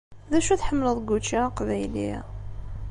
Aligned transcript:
D 0.31 0.33
acu 0.37 0.49
i 0.53 0.57
tḥemmleḍ 0.59 0.97
deg 0.99 1.09
učči 1.15 1.37
aqbayli? 1.47 2.11